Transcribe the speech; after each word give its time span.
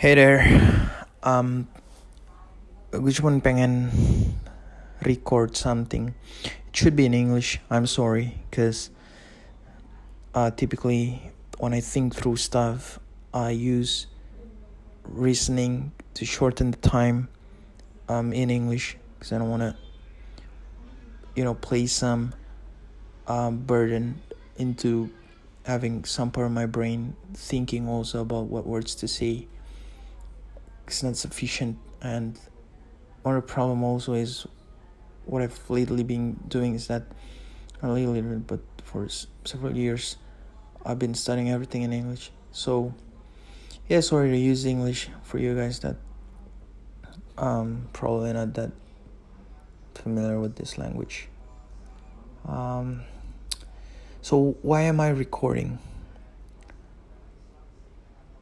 Hey 0.00 0.14
there, 0.14 0.40
um, 1.22 1.68
gue 2.88 3.12
cuma 3.12 3.36
pengen 3.36 3.92
record 5.04 5.60
something. 5.60 6.16
It 6.40 6.72
should 6.72 6.96
be 6.96 7.04
in 7.04 7.12
English. 7.12 7.60
I'm 7.68 7.84
sorry, 7.84 8.40
cause 8.48 8.88
uh, 10.32 10.56
typically 10.56 11.20
when 11.60 11.76
I 11.76 11.84
think 11.84 12.16
through 12.16 12.40
stuff, 12.40 12.96
I 13.36 13.52
use 13.52 14.08
reasoning 15.04 15.92
to 16.16 16.24
shorten 16.24 16.70
the 16.70 16.80
time 16.80 17.28
um, 18.08 18.32
in 18.32 18.48
English, 18.48 18.96
cause 19.20 19.36
I 19.36 19.36
don't 19.36 19.52
wanna, 19.52 19.76
you 21.36 21.44
know, 21.44 21.52
place 21.52 21.92
some 21.92 22.32
um, 23.28 23.68
burden 23.68 24.24
into 24.56 25.12
having 25.68 26.08
some 26.08 26.30
part 26.32 26.46
of 26.46 26.56
my 26.56 26.64
brain 26.64 27.20
thinking 27.36 27.84
also 27.86 28.24
about 28.24 28.48
what 28.48 28.64
words 28.64 28.94
to 29.04 29.06
say 29.06 29.44
it's 30.90 31.04
not 31.04 31.16
sufficient 31.16 31.78
and 32.02 32.36
the 33.22 33.40
problem 33.40 33.84
also 33.84 34.14
is 34.14 34.44
what 35.24 35.40
I've 35.40 35.58
lately 35.70 36.02
been 36.02 36.34
doing 36.48 36.74
is 36.74 36.88
that 36.88 37.04
not 37.80 37.92
lately 37.92 38.20
but 38.20 38.60
for 38.82 39.06
several 39.44 39.76
years 39.76 40.16
I've 40.84 40.98
been 40.98 41.14
studying 41.14 41.50
everything 41.50 41.82
in 41.82 41.92
English. 41.92 42.32
So 42.50 42.92
yeah 43.88 44.00
sorry 44.00 44.30
to 44.30 44.36
use 44.36 44.66
English 44.66 45.10
for 45.22 45.38
you 45.38 45.54
guys 45.54 45.78
that 45.80 45.96
um 47.38 47.88
probably 47.92 48.32
not 48.32 48.54
that 48.54 48.72
familiar 49.94 50.40
with 50.40 50.56
this 50.56 50.76
language. 50.76 51.28
Um 52.48 53.02
so 54.22 54.56
why 54.62 54.82
am 54.82 54.98
I 54.98 55.10
recording? 55.10 55.78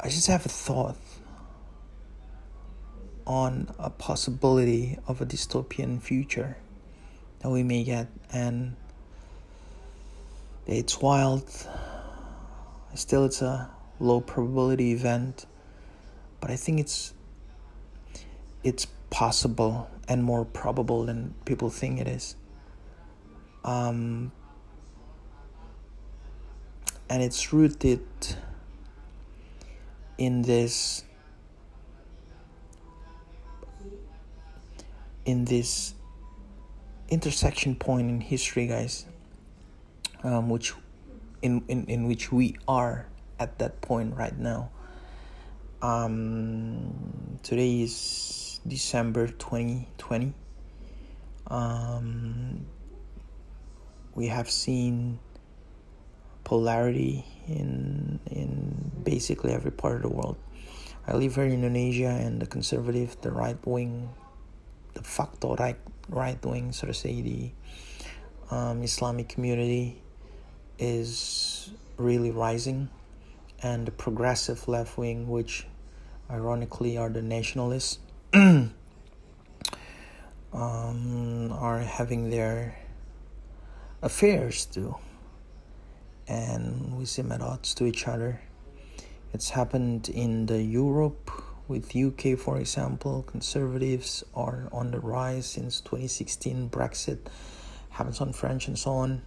I 0.00 0.08
just 0.08 0.28
have 0.28 0.46
a 0.46 0.48
thought 0.48 0.96
on 3.28 3.72
a 3.78 3.90
possibility 3.90 4.98
of 5.06 5.20
a 5.20 5.26
dystopian 5.26 6.02
future 6.02 6.56
that 7.38 7.50
we 7.50 7.62
may 7.62 7.84
get 7.84 8.08
and 8.32 8.74
it's 10.66 11.00
wild. 11.00 11.48
Still 12.94 13.24
it's 13.24 13.40
a 13.42 13.70
low 14.00 14.20
probability 14.20 14.92
event 14.92 15.46
but 16.40 16.50
i 16.52 16.56
think 16.56 16.78
it's 16.78 17.12
it's 18.62 18.86
possible 19.10 19.88
and 20.08 20.22
more 20.22 20.44
probable 20.44 21.04
than 21.04 21.34
people 21.44 21.70
think 21.70 22.00
it 22.00 22.08
is. 22.08 22.36
Um, 23.64 24.32
and 27.08 27.22
it's 27.22 27.52
rooted 27.52 28.02
in 30.16 30.42
this 30.42 31.04
in 35.28 35.44
this 35.44 35.92
intersection 37.10 37.76
point 37.76 38.08
in 38.08 38.18
history, 38.18 38.66
guys, 38.66 39.04
um, 40.24 40.48
which 40.48 40.72
in, 41.42 41.62
in 41.68 41.84
in 41.84 42.08
which 42.08 42.32
we 42.32 42.56
are 42.66 43.06
at 43.38 43.58
that 43.58 43.82
point 43.82 44.16
right 44.16 44.38
now. 44.38 44.70
Um, 45.82 47.38
today 47.42 47.82
is 47.82 48.60
December 48.66 49.28
twenty 49.28 49.88
twenty. 49.98 50.32
Um, 51.46 52.64
we 54.14 54.28
have 54.28 54.48
seen 54.48 55.20
polarity 56.42 57.26
in 57.46 58.18
in 58.32 58.90
basically 59.04 59.52
every 59.52 59.72
part 59.72 59.96
of 59.96 60.02
the 60.02 60.08
world. 60.08 60.36
I 61.06 61.12
live 61.16 61.36
here 61.36 61.44
in 61.44 61.52
Indonesia, 61.52 62.16
and 62.16 62.40
the 62.40 62.46
conservative, 62.46 63.20
the 63.20 63.30
right 63.30 63.60
wing 63.66 64.08
the 64.94 65.02
facto 65.02 65.56
right 65.56 65.78
right 66.08 66.44
wing, 66.44 66.72
so 66.72 66.86
to 66.86 66.94
say, 66.94 67.20
the 67.20 67.50
um, 68.50 68.82
Islamic 68.82 69.28
community 69.28 70.00
is 70.78 71.70
really 71.96 72.30
rising, 72.30 72.88
and 73.62 73.86
the 73.86 73.90
progressive 73.90 74.66
left 74.68 74.96
wing, 74.96 75.28
which 75.28 75.66
ironically 76.30 76.96
are 76.96 77.10
the 77.10 77.22
nationalists, 77.22 77.98
um, 78.34 78.72
are 80.52 81.80
having 81.80 82.30
their 82.30 82.78
affairs 84.02 84.64
too, 84.66 84.96
and 86.26 86.96
we 86.96 87.04
seem 87.04 87.32
at 87.32 87.42
odds 87.42 87.74
to 87.74 87.84
each 87.84 88.06
other. 88.06 88.40
It's 89.34 89.50
happened 89.50 90.08
in 90.08 90.46
the 90.46 90.62
Europe 90.62 91.30
with 91.68 91.94
UK, 91.94 92.38
for 92.38 92.58
example, 92.58 93.22
conservatives 93.22 94.24
are 94.34 94.68
on 94.72 94.90
the 94.90 94.98
rise 94.98 95.46
since 95.46 95.80
2016. 95.82 96.70
Brexit 96.70 97.18
happens 97.90 98.20
on 98.20 98.32
French 98.32 98.66
and 98.66 98.78
so 98.78 98.92
on. 98.92 99.22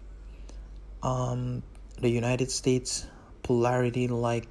Um, 1.03 1.63
the 1.99 2.09
United 2.09 2.49
States 2.49 3.05
polarity 3.43 4.07
like 4.07 4.47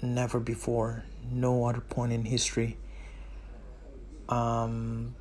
never 0.00 0.40
before, 0.40 1.04
no 1.30 1.66
other 1.66 1.80
point 1.80 2.12
in 2.12 2.24
history. 2.24 2.78
Um, 4.28 5.14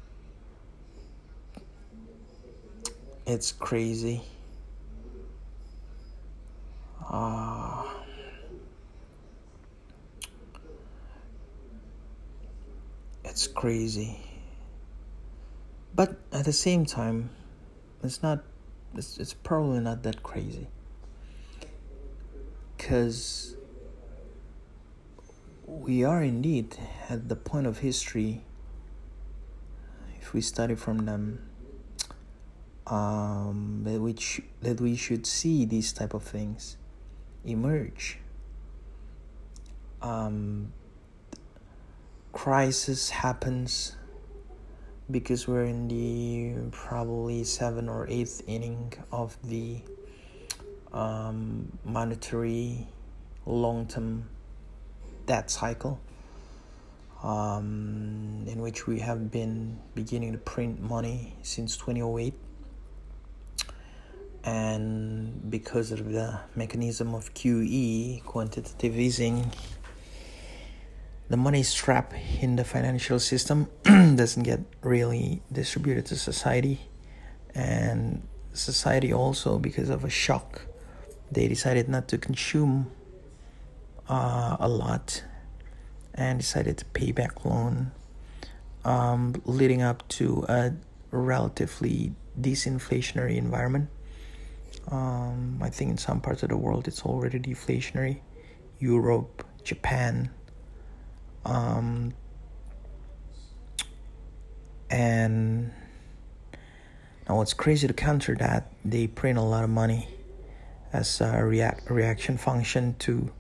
it's 3.27 3.51
crazy. 3.51 4.21
Uh, 7.07 7.83
it's 13.35 13.47
crazy. 13.47 14.17
But 15.93 16.15
at 16.31 16.45
the 16.45 16.53
same 16.53 16.85
time 16.85 17.31
it's 18.01 18.23
not 18.23 18.45
it's, 18.95 19.17
it's 19.17 19.33
probably 19.33 19.81
not 19.81 20.03
that 20.03 20.23
crazy. 20.23 20.67
Because 22.77 23.57
we 25.67 26.05
are 26.05 26.23
indeed 26.23 26.77
at 27.09 27.27
the 27.27 27.35
point 27.35 27.67
of 27.67 27.79
history. 27.79 28.45
If 30.21 30.33
we 30.33 30.39
study 30.39 30.75
from 30.75 31.05
them 31.05 31.39
um, 32.87 33.81
that 33.83 33.99
we 33.99 34.15
that 34.61 34.79
we 34.79 34.95
should 34.95 35.27
see 35.27 35.65
these 35.65 35.91
type 35.91 36.13
of 36.13 36.23
things 36.23 36.77
emerge. 37.43 38.19
Um, 40.01 40.71
crisis 42.35 43.09
happens 43.09 43.95
because 45.09 45.47
we're 45.47 45.63
in 45.63 45.87
the 45.87 46.69
probably 46.69 47.45
seventh 47.45 47.87
or 47.87 48.05
eighth 48.09 48.43
inning 48.45 48.91
of 49.09 49.37
the 49.45 49.79
um, 50.91 51.71
monetary 51.85 52.85
long-term 53.45 54.27
debt 55.25 55.49
cycle 55.49 55.97
um, 57.23 58.43
in 58.47 58.59
which 58.61 58.85
we 58.85 58.99
have 58.99 59.31
been 59.31 59.79
beginning 59.95 60.33
to 60.33 60.37
print 60.37 60.81
money 60.81 61.33
since 61.41 61.77
2008 61.77 62.33
and 64.43 65.49
because 65.49 65.93
of 65.93 66.11
the 66.11 66.37
mechanism 66.53 67.15
of 67.15 67.33
QE 67.33 68.21
quantitative 68.25 68.99
easing 68.99 69.49
the 71.29 71.37
money 71.37 71.63
trap 71.63 72.13
in 72.41 72.55
the 72.55 72.63
financial 72.63 73.19
system 73.19 73.67
doesn't 73.83 74.43
get 74.43 74.59
really 74.81 75.41
distributed 75.51 76.05
to 76.07 76.15
society. 76.15 76.81
And 77.53 78.27
society 78.53 79.11
also 79.11 79.59
because 79.59 79.89
of 79.89 80.03
a 80.03 80.09
shock 80.09 80.61
they 81.31 81.47
decided 81.47 81.89
not 81.89 82.07
to 82.07 82.17
consume 82.17 82.91
uh, 84.07 84.57
a 84.59 84.69
lot 84.69 85.23
and 86.13 86.39
decided 86.39 86.77
to 86.77 86.85
pay 86.85 87.11
back 87.11 87.43
loan 87.43 87.91
um, 88.83 89.41
leading 89.45 89.81
up 89.81 90.07
to 90.07 90.45
a 90.47 90.73
relatively 91.11 92.13
disinflationary 92.39 93.37
environment. 93.37 93.89
Um, 94.91 95.59
i 95.63 95.69
think 95.69 95.89
in 95.91 95.97
some 95.97 96.21
parts 96.21 96.43
of 96.43 96.49
the 96.49 96.57
world 96.57 96.87
it's 96.87 97.03
already 97.03 97.39
deflationary. 97.39 98.19
Europe 98.79 99.43
japan 99.63 100.29
um, 101.45 102.13
and 104.89 105.71
now 107.29 107.37
what's 107.37 107.53
crazy 107.53 107.87
to 107.87 107.93
counter 107.93 108.35
that, 108.35 108.71
they 108.83 109.07
print 109.07 109.37
a 109.37 109.41
lot 109.41 109.63
of 109.63 109.69
money 109.69 110.07
as 110.91 111.21
a 111.21 111.43
react 111.43 111.89
reaction 111.89 112.37
function 112.37 112.95
to 112.99 113.31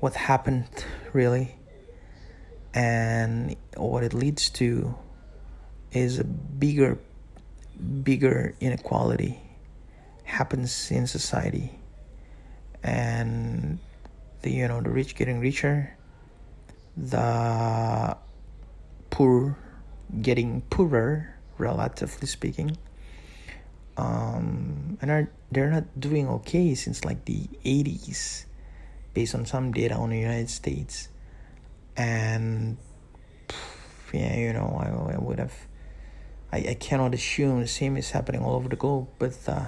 what 0.00 0.14
happened 0.14 0.66
really. 1.12 1.56
And 2.74 3.56
what 3.76 4.02
it 4.02 4.14
leads 4.14 4.48
to 4.50 4.94
is 5.92 6.18
a 6.18 6.24
bigger 6.24 6.98
bigger 8.02 8.54
inequality 8.60 9.38
happens 10.24 10.90
in 10.90 11.06
society. 11.06 11.78
And 12.82 13.78
the 14.40 14.50
you 14.50 14.66
know 14.66 14.80
the 14.80 14.90
rich 14.90 15.14
getting 15.14 15.38
richer 15.38 15.96
the 16.96 18.16
poor 19.10 19.56
getting 20.20 20.62
poorer, 20.62 21.34
relatively 21.58 22.26
speaking. 22.26 22.76
Um, 23.96 24.98
and 25.00 25.10
are, 25.10 25.30
they're 25.50 25.70
not 25.70 25.84
doing 25.98 26.28
okay 26.28 26.74
since 26.74 27.04
like 27.04 27.24
the 27.24 27.48
80s, 27.64 28.46
based 29.14 29.34
on 29.34 29.44
some 29.46 29.72
data 29.72 29.94
on 29.94 30.10
the 30.10 30.18
United 30.18 30.50
States. 30.50 31.08
And 31.96 32.78
yeah, 34.12 34.36
you 34.36 34.52
know, 34.52 34.78
I, 34.78 35.14
I 35.14 35.18
would 35.18 35.38
have, 35.38 35.54
I, 36.52 36.58
I 36.70 36.76
cannot 36.80 37.14
assume 37.14 37.60
the 37.60 37.66
same 37.66 37.96
is 37.96 38.10
happening 38.10 38.42
all 38.42 38.54
over 38.54 38.68
the 38.68 38.76
globe, 38.76 39.08
but 39.18 39.36
uh, 39.46 39.66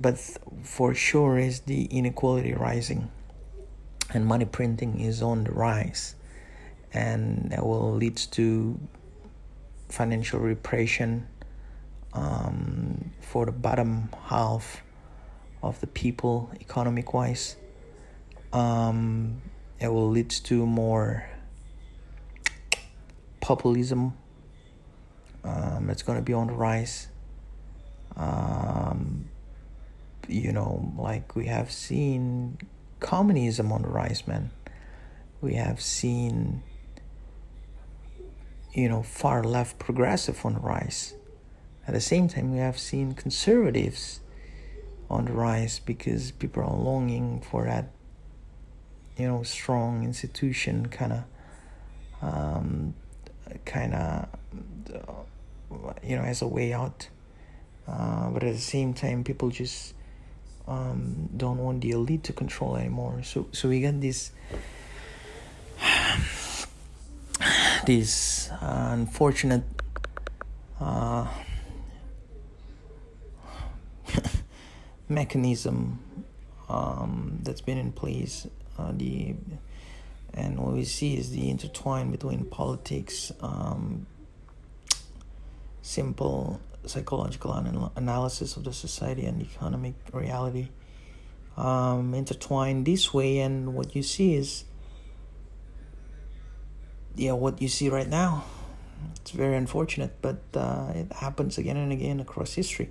but 0.00 0.18
for 0.64 0.94
sure 0.94 1.38
is 1.38 1.60
the 1.60 1.84
inequality 1.84 2.52
rising 2.54 3.10
and 4.14 4.26
money 4.26 4.44
printing 4.44 5.00
is 5.00 5.22
on 5.22 5.44
the 5.44 5.52
rise 5.52 6.14
and 6.92 7.50
that 7.50 7.64
will 7.64 7.92
lead 7.92 8.16
to 8.16 8.78
financial 9.88 10.40
repression 10.40 11.26
um, 12.12 13.10
for 13.20 13.46
the 13.46 13.52
bottom 13.52 14.08
half 14.24 14.82
of 15.62 15.80
the 15.80 15.86
people 15.86 16.50
economic 16.60 17.14
wise 17.14 17.56
um, 18.52 19.40
it 19.80 19.88
will 19.88 20.10
lead 20.10 20.30
to 20.30 20.66
more 20.66 21.26
populism. 23.40 24.14
Um, 25.44 25.90
it's 25.90 26.02
going 26.02 26.18
to 26.18 26.22
be 26.22 26.32
on 26.32 26.46
the 26.46 26.52
rise. 26.52 27.08
Um, 28.16 29.28
you 30.28 30.52
know 30.52 30.92
like 30.96 31.34
we 31.34 31.46
have 31.46 31.72
seen 31.72 32.56
communism 33.02 33.70
on 33.72 33.82
the 33.82 33.88
rise, 33.88 34.26
man. 34.26 34.50
We 35.42 35.54
have 35.54 35.80
seen, 35.80 36.62
you 38.72 38.88
know, 38.88 39.02
far 39.02 39.42
left 39.42 39.78
progressive 39.78 40.46
on 40.46 40.54
the 40.54 40.60
rise. 40.60 41.14
At 41.86 41.94
the 41.94 42.00
same 42.00 42.28
time, 42.28 42.52
we 42.52 42.58
have 42.58 42.78
seen 42.78 43.12
conservatives 43.12 44.20
on 45.10 45.26
the 45.26 45.32
rise 45.32 45.80
because 45.80 46.30
people 46.30 46.62
are 46.62 46.74
longing 46.74 47.40
for 47.40 47.64
that, 47.64 47.90
you 49.18 49.26
know, 49.26 49.42
strong 49.42 50.04
institution 50.04 50.86
kind 50.86 51.12
of, 51.12 51.24
um, 52.22 52.94
kind 53.64 53.94
of, 53.94 54.28
you 56.02 56.16
know, 56.16 56.22
as 56.22 56.40
a 56.40 56.46
way 56.46 56.72
out. 56.72 57.08
Uh, 57.86 58.30
but 58.30 58.44
at 58.44 58.54
the 58.54 58.60
same 58.60 58.94
time, 58.94 59.24
people 59.24 59.50
just 59.50 59.94
um, 60.66 61.28
don't 61.36 61.58
want 61.58 61.80
the 61.80 61.90
elite 61.90 62.24
to 62.24 62.32
control 62.32 62.76
anymore. 62.76 63.22
So 63.22 63.48
so 63.52 63.68
we 63.68 63.80
get 63.80 64.00
this 64.00 64.32
this 67.86 68.50
uh, 68.50 68.90
unfortunate 68.92 69.64
uh, 70.80 71.26
mechanism 75.08 75.98
um, 76.68 77.38
that's 77.42 77.60
been 77.60 77.78
in 77.78 77.92
place. 77.92 78.46
Uh, 78.78 78.92
the 78.92 79.34
and 80.34 80.58
what 80.58 80.72
we 80.72 80.84
see 80.84 81.16
is 81.16 81.30
the 81.30 81.50
intertwine 81.50 82.10
between 82.10 82.46
politics, 82.46 83.32
um, 83.40 84.06
simple 85.82 86.58
psychological 86.86 87.56
anal- 87.56 87.92
analysis 87.96 88.56
of 88.56 88.64
the 88.64 88.72
society 88.72 89.24
and 89.24 89.40
economic 89.42 89.94
reality 90.12 90.68
um, 91.56 92.14
intertwined 92.14 92.86
this 92.86 93.12
way 93.12 93.38
and 93.38 93.74
what 93.74 93.94
you 93.94 94.02
see 94.02 94.34
is 94.34 94.64
yeah 97.14 97.32
what 97.32 97.60
you 97.60 97.68
see 97.68 97.88
right 97.88 98.08
now. 98.08 98.44
It's 99.16 99.32
very 99.32 99.56
unfortunate 99.56 100.16
but 100.22 100.42
uh, 100.54 100.92
it 100.94 101.12
happens 101.12 101.58
again 101.58 101.76
and 101.76 101.92
again 101.92 102.20
across 102.20 102.54
history. 102.54 102.90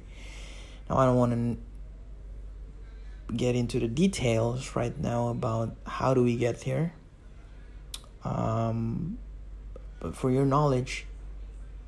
Now 0.90 0.98
i 0.98 1.06
don't 1.06 1.16
want 1.18 1.32
to 1.32 1.58
get 3.36 3.56
into 3.56 3.80
the 3.80 3.88
details 3.88 4.76
right 4.76 4.98
now 5.00 5.30
about 5.30 5.76
how 5.86 6.14
do 6.14 6.24
we 6.24 6.36
get 6.36 6.64
here. 6.64 6.94
Um, 8.24 9.18
but 10.00 10.16
for 10.16 10.30
your 10.30 10.46
knowledge 10.46 11.08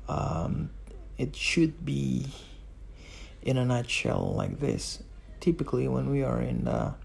um, 0.08 0.70
it 1.18 1.36
should 1.36 1.84
be 1.84 2.26
in 3.42 3.56
a 3.56 3.64
nutshell 3.64 4.34
like 4.36 4.60
this. 4.60 5.02
Typically, 5.40 5.86
when 5.88 6.10
we 6.10 6.22
are 6.22 6.40
in 6.40 6.66
a 6.66 6.96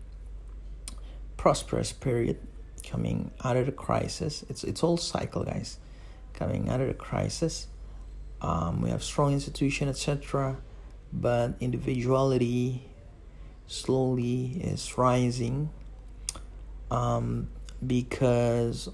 prosperous 1.38 1.92
period, 1.92 2.40
coming 2.84 3.32
out 3.44 3.58
of 3.58 3.66
the 3.66 3.72
crisis, 3.72 4.44
it's 4.50 4.64
it's 4.64 4.84
all 4.84 4.98
cycle, 4.98 5.44
guys. 5.44 5.78
Coming 6.34 6.70
out 6.70 6.80
of 6.80 6.88
the 6.88 6.94
crisis, 6.94 7.68
um, 8.42 8.82
we 8.82 8.90
have 8.90 9.04
strong 9.04 9.34
institution, 9.34 9.90
etc. 9.90 10.58
But 11.12 11.56
individuality 11.60 12.84
slowly 13.68 14.62
is 14.64 14.98
rising 14.98 15.70
um, 16.90 17.50
because 17.86 18.90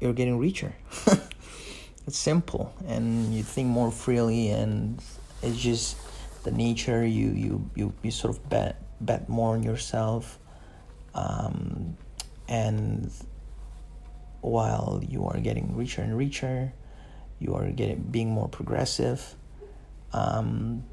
you're 0.00 0.12
getting 0.12 0.38
richer. 0.38 0.74
it's 2.08 2.18
simple 2.18 2.74
and 2.86 3.34
you 3.34 3.42
think 3.42 3.68
more 3.68 3.90
freely 3.90 4.48
and 4.48 4.98
it's 5.42 5.58
just 5.58 5.96
the 6.42 6.50
nature. 6.50 7.04
You 7.06 7.28
you 7.28 7.70
you, 7.76 7.92
you 8.02 8.10
sort 8.10 8.34
of 8.34 8.48
bet 8.48 8.80
bet 9.00 9.28
more 9.28 9.54
on 9.54 9.62
yourself 9.62 10.38
um, 11.14 11.96
and 12.48 13.12
while 14.40 15.02
you 15.06 15.26
are 15.26 15.38
getting 15.38 15.76
richer 15.76 16.00
and 16.00 16.16
richer 16.16 16.72
you 17.40 17.54
are 17.54 17.70
getting 17.70 18.00
being 18.00 18.30
more 18.30 18.48
progressive 18.48 19.34
um, 20.12 20.84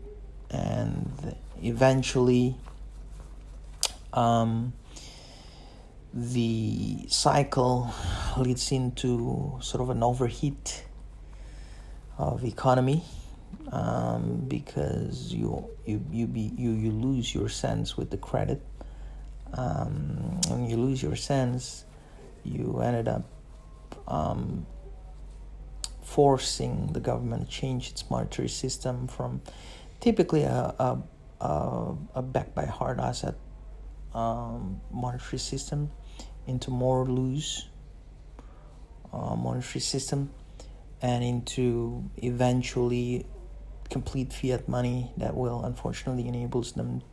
and 0.50 1.36
eventually 1.64 2.56
um, 4.14 4.74
the 6.14 7.06
cycle 7.08 7.94
leads 8.38 8.72
into 8.72 9.58
sort 9.62 9.82
of 9.82 9.90
an 9.90 10.04
overheat 10.04 10.85
of 12.18 12.44
economy 12.44 13.04
um, 13.72 14.46
because 14.48 15.34
you 15.34 15.70
you 15.86 16.04
you 16.12 16.28
be 16.28 16.52
you 16.58 16.72
you 16.72 16.92
lose 16.92 17.34
your 17.34 17.50
sense 17.50 17.98
with 17.98 18.10
the 18.10 18.18
credit. 18.18 18.62
Um, 19.54 20.42
when 20.50 20.70
you 20.70 20.78
lose 20.78 21.02
your 21.02 21.16
sense, 21.16 21.86
you 22.44 22.82
ended 22.82 23.08
up 23.08 23.24
um, 24.08 24.66
forcing 26.04 26.92
the 26.94 27.00
government 27.00 27.50
to 27.50 27.50
change 27.50 27.90
its 27.90 28.10
monetary 28.10 28.50
system 28.50 29.08
from 29.08 29.42
typically 30.00 30.44
a 30.44 30.76
a, 30.80 30.98
a, 31.42 31.96
a 32.16 32.22
backed 32.22 32.56
by 32.56 32.66
hard 32.66 33.00
asset 33.00 33.36
um, 34.14 34.82
monetary 34.92 35.40
system 35.40 35.92
into 36.48 36.70
more 36.70 37.06
loose 37.06 37.68
uh, 39.12 39.36
monetary 39.36 39.82
system 39.82 40.30
and 41.06 41.24
into 41.24 42.04
eventually 42.18 43.28
complete 43.92 44.34
fiat 44.34 44.68
money 44.68 45.12
that 45.18 45.38
will 45.38 45.64
unfortunately 45.64 46.28
enables 46.28 46.72
them 46.72 47.04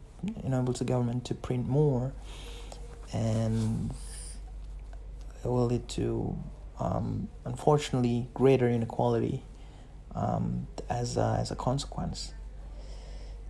enables 0.43 0.79
the 0.79 0.85
government 0.85 1.27
to 1.27 1.35
print 1.35 1.69
more 1.69 2.15
and 3.13 3.93
it 5.45 5.49
will 5.49 5.67
lead 5.67 5.87
to 5.89 6.35
um, 6.81 7.29
unfortunately 7.45 8.29
greater 8.33 8.67
inequality 8.67 9.43
um, 10.15 10.67
as 10.89 11.19
a, 11.19 11.37
as 11.39 11.51
a 11.51 11.57
consequence. 11.57 12.33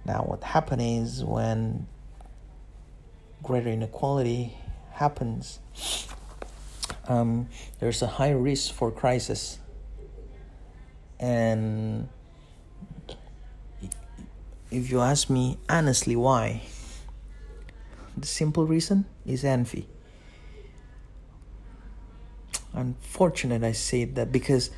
Now 0.04 0.22
what 0.22 0.42
happens 0.42 1.18
is 1.18 1.24
when 1.24 1.86
greater 3.44 3.68
inequality 3.68 4.56
happens 4.90 5.60
um, 7.06 7.48
there's 7.78 8.02
a 8.02 8.06
high 8.06 8.30
risk 8.32 8.74
for 8.74 8.90
crisis 8.90 9.58
and 11.22 12.08
if 14.72 14.90
you 14.90 15.00
ask 15.00 15.30
me 15.30 15.56
honestly 15.68 16.16
why, 16.16 16.62
the 18.16 18.26
simple 18.26 18.66
reason 18.66 19.06
is 19.24 19.44
envy. 19.44 19.86
Unfortunate 22.72 23.62
I 23.62 23.70
say 23.70 24.04
that 24.04 24.32
because 24.32 24.70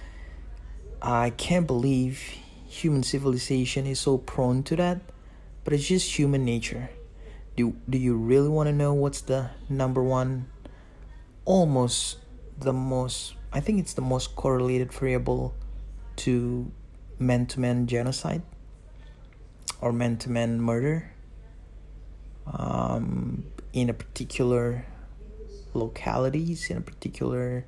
I 1.00 1.30
can't 1.30 1.66
believe 1.66 2.20
human 2.68 3.02
civilization 3.02 3.86
is 3.86 4.00
so 4.00 4.18
prone 4.18 4.62
to 4.64 4.76
that, 4.76 5.00
but 5.64 5.72
it's 5.72 5.88
just 5.88 6.18
human 6.18 6.44
nature. 6.44 6.90
Do, 7.56 7.76
do 7.88 7.96
you 7.96 8.16
really 8.16 8.48
want 8.48 8.66
to 8.66 8.72
know 8.72 8.92
what's 8.92 9.22
the 9.22 9.48
number 9.70 10.02
one, 10.02 10.48
almost 11.46 12.18
the 12.58 12.72
most, 12.74 13.34
I 13.50 13.60
think 13.60 13.78
it's 13.78 13.94
the 13.94 14.02
most 14.02 14.36
correlated 14.36 14.92
variable 14.92 15.54
to 16.16 16.70
man 17.18 17.46
to 17.46 17.60
man 17.60 17.86
genocide 17.86 18.42
or 19.80 19.92
man 19.92 20.16
to 20.18 20.30
man 20.30 20.60
murder 20.60 21.12
um, 22.46 23.44
in 23.72 23.88
a 23.88 23.94
particular 23.94 24.86
localities 25.74 26.70
in 26.70 26.76
a 26.76 26.80
particular 26.80 27.66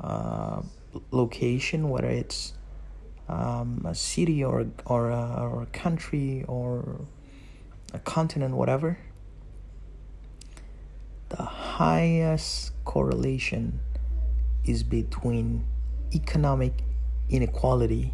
uh, 0.00 0.62
location, 1.10 1.88
whether 1.88 2.08
it's 2.08 2.54
um, 3.28 3.84
a 3.86 3.94
city 3.94 4.42
or 4.42 4.66
or 4.86 5.10
a, 5.10 5.36
or 5.40 5.62
a 5.62 5.66
country 5.66 6.44
or 6.48 7.00
a 7.92 7.98
continent, 8.00 8.56
whatever. 8.56 8.98
The 11.28 11.42
highest 11.44 12.72
correlation 12.84 13.78
is 14.64 14.82
between 14.82 15.64
economic 16.12 16.82
inequality 17.30 18.12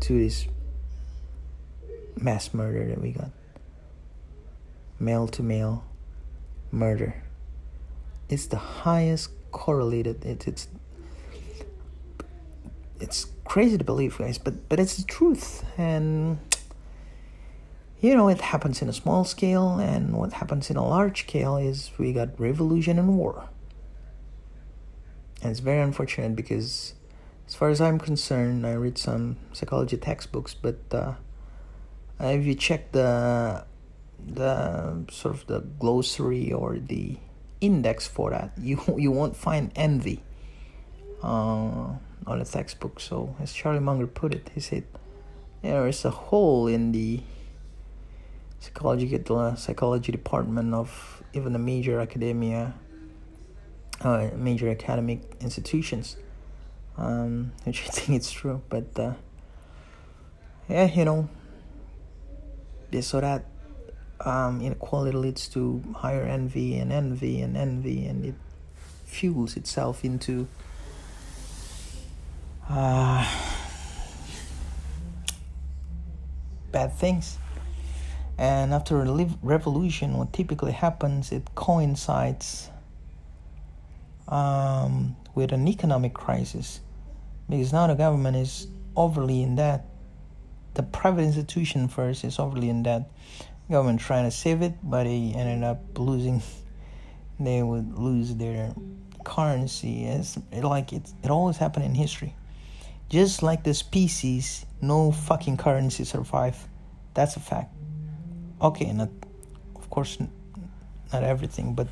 to 0.00 0.18
this 0.18 0.46
mass 2.16 2.54
murder 2.54 2.86
that 2.86 3.00
we 3.00 3.12
got. 3.12 3.30
Male 5.00 5.28
to 5.28 5.42
male 5.42 5.84
murder. 6.70 7.22
It's 8.28 8.46
the 8.46 8.58
highest 8.58 9.30
correlated 9.50 10.24
it, 10.24 10.46
it's 10.46 10.68
it's 13.00 13.26
crazy 13.44 13.78
to 13.78 13.84
believe 13.84 14.18
guys 14.18 14.38
but 14.38 14.68
but 14.68 14.78
it's 14.78 14.96
the 14.96 15.04
truth 15.04 15.64
and 15.78 16.38
you 18.00 18.14
know 18.14 18.28
it 18.28 18.40
happens 18.40 18.82
in 18.82 18.88
a 18.88 18.92
small 18.92 19.24
scale 19.24 19.78
and 19.78 20.12
what 20.12 20.34
happens 20.34 20.68
in 20.70 20.76
a 20.76 20.86
large 20.86 21.22
scale 21.22 21.56
is 21.56 21.90
we 21.98 22.12
got 22.12 22.38
revolution 22.38 22.98
and 22.98 23.16
war 23.16 23.48
and 25.42 25.50
it's 25.50 25.60
very 25.60 25.80
unfortunate 25.80 26.34
because 26.34 26.94
as 27.46 27.54
far 27.54 27.68
as 27.68 27.80
i'm 27.80 27.98
concerned 27.98 28.66
i 28.66 28.72
read 28.72 28.98
some 28.98 29.36
psychology 29.52 29.96
textbooks 29.96 30.54
but 30.54 30.78
uh, 30.92 31.14
if 32.20 32.44
you 32.44 32.54
check 32.54 32.92
the 32.92 33.64
the 34.26 35.04
sort 35.10 35.34
of 35.34 35.46
the 35.46 35.60
glossary 35.78 36.52
or 36.52 36.78
the 36.78 37.16
index 37.60 38.06
for 38.06 38.30
that 38.30 38.52
you 38.60 38.80
you 38.96 39.10
won't 39.10 39.36
find 39.36 39.72
envy 39.76 40.22
uh, 41.22 41.96
on 42.26 42.38
the 42.38 42.44
textbook. 42.44 43.00
So 43.00 43.34
as 43.40 43.52
charlie 43.52 43.80
munger 43.80 44.06
put 44.06 44.34
it 44.34 44.50
he 44.54 44.60
said 44.60 44.84
there 45.62 45.86
is 45.88 46.04
a 46.04 46.10
hole 46.10 46.66
in 46.66 46.92
the 46.92 47.20
psychology 48.60 49.08
psychology 49.56 50.12
department 50.12 50.74
of 50.74 51.22
even 51.32 51.54
a 51.54 51.58
major 51.58 52.00
academia 52.00 52.74
uh, 54.02 54.30
major 54.36 54.68
academic 54.68 55.20
institutions 55.40 56.16
um, 56.96 57.52
which 57.64 57.82
I 57.86 57.90
think 57.90 58.16
it's 58.16 58.30
true 58.30 58.62
but 58.68 58.98
uh, 58.98 59.12
yeah 60.68 60.86
you 60.86 61.04
know 61.04 61.28
so 63.00 63.20
that 63.20 63.44
um, 64.20 64.60
inequality 64.60 65.16
leads 65.16 65.48
to 65.48 65.82
higher 65.96 66.22
envy 66.22 66.76
and 66.76 66.92
envy 66.92 67.40
and 67.40 67.56
envy, 67.56 68.06
and 68.06 68.24
it 68.24 68.34
fuels 69.04 69.56
itself 69.56 70.04
into 70.04 70.48
uh, 72.68 73.24
bad 76.72 76.92
things. 76.92 77.38
And 78.36 78.72
after 78.72 79.00
a 79.02 79.26
revolution, 79.42 80.16
what 80.16 80.32
typically 80.32 80.72
happens, 80.72 81.32
it 81.32 81.54
coincides 81.54 82.70
um, 84.28 85.16
with 85.34 85.52
an 85.52 85.66
economic 85.68 86.14
crisis 86.14 86.80
because 87.48 87.72
now 87.72 87.86
the 87.86 87.94
government 87.94 88.36
is 88.36 88.66
overly 88.96 89.42
in 89.42 89.56
debt. 89.56 89.86
The 90.74 90.82
private 90.82 91.22
institution 91.22 91.88
first 91.88 92.24
is 92.24 92.38
overly 92.38 92.68
in 92.68 92.82
debt 92.82 93.10
government 93.70 94.00
trying 94.00 94.24
to 94.24 94.30
save 94.30 94.62
it, 94.62 94.74
but 94.82 95.04
they 95.04 95.32
ended 95.34 95.64
up 95.64 95.80
losing. 95.98 96.42
They 97.40 97.62
would 97.62 97.96
lose 97.96 98.34
their 98.34 98.74
currency. 99.22 100.06
It's 100.06 100.36
it, 100.50 100.64
like 100.64 100.92
it, 100.92 101.08
it 101.22 101.30
always 101.30 101.56
happened 101.56 101.84
in 101.84 101.94
history. 101.94 102.34
Just 103.08 103.44
like 103.44 103.62
the 103.62 103.74
species, 103.74 104.66
no 104.82 105.12
fucking 105.12 105.56
currency 105.56 106.02
survive. 106.02 106.56
That's 107.14 107.36
a 107.36 107.40
fact. 107.40 107.72
Okay, 108.60 108.92
not 108.92 109.10
of 109.76 109.88
course 109.88 110.18
not 111.12 111.22
everything, 111.22 111.74
but 111.74 111.86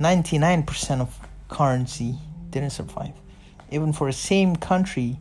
99% 0.00 1.00
of 1.00 1.16
currency 1.50 2.16
didn't 2.50 2.70
survive. 2.70 3.12
Even 3.70 3.92
for 3.92 4.06
the 4.06 4.12
same 4.12 4.56
country, 4.56 5.18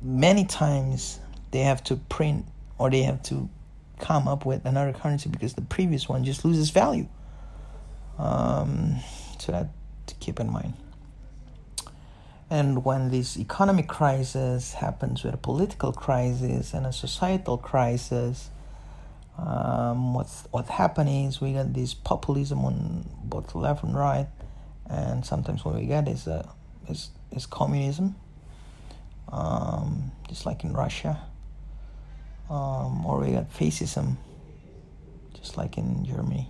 many 0.00 0.44
times 0.44 1.18
they 1.50 1.60
have 1.60 1.82
to 1.84 1.96
print 1.96 2.46
or 2.78 2.90
they 2.90 3.02
have 3.02 3.22
to 3.24 3.48
come 3.98 4.28
up 4.28 4.44
with 4.44 4.64
another 4.64 4.92
currency 4.92 5.28
because 5.28 5.54
the 5.54 5.62
previous 5.62 6.08
one 6.08 6.24
just 6.24 6.44
loses 6.44 6.70
value. 6.70 7.08
Um, 8.18 8.96
so 9.38 9.52
that 9.52 9.68
to 10.06 10.14
keep 10.16 10.38
in 10.38 10.50
mind. 10.50 10.74
And 12.48 12.84
when 12.84 13.10
this 13.10 13.36
economic 13.36 13.88
crisis 13.88 14.74
happens 14.74 15.24
with 15.24 15.34
a 15.34 15.38
political 15.38 15.92
crisis 15.92 16.74
and 16.74 16.86
a 16.86 16.92
societal 16.92 17.58
crisis, 17.58 18.50
um, 19.36 20.14
what's 20.14 20.44
what 20.50 20.66
happening 20.68 21.26
is 21.26 21.40
we 21.40 21.52
get 21.52 21.74
this 21.74 21.92
populism 21.92 22.64
on 22.64 23.04
both 23.24 23.54
left 23.54 23.82
and 23.82 23.96
right, 23.96 24.28
and 24.88 25.24
sometimes 25.24 25.64
what 25.64 25.74
we 25.74 25.86
get 25.86 26.08
is 26.08 26.26
a 26.26 26.48
is 26.88 27.10
is 27.32 27.46
communism, 27.46 28.14
um, 29.30 30.12
just 30.28 30.46
like 30.46 30.64
in 30.64 30.72
Russia 30.72 31.20
um, 32.48 33.04
or 33.04 33.20
we 33.20 33.32
got 33.32 33.50
fascism, 33.50 34.18
just 35.34 35.56
like 35.56 35.78
in 35.78 36.04
Germany, 36.04 36.48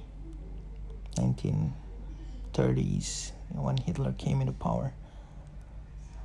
1930s 1.15 3.33
when 3.53 3.79
Hitler 3.79 4.13
came 4.13 4.41
into 4.41 4.53
power. 4.53 4.93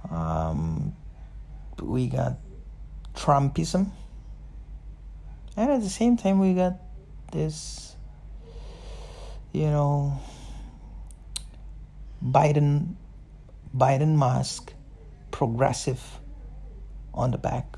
Um, 0.09 0.93
we 1.81 2.07
got 2.07 2.37
Trumpism, 3.15 3.91
and 5.55 5.71
at 5.71 5.81
the 5.81 5.89
same 5.89 6.17
time 6.17 6.39
we 6.39 6.53
got 6.53 6.73
this, 7.31 7.95
you 9.53 9.67
know, 9.67 10.19
Biden, 12.23 12.95
Biden 13.75 14.17
mask, 14.17 14.73
progressive 15.31 16.19
on 17.13 17.31
the 17.31 17.37
back 17.37 17.77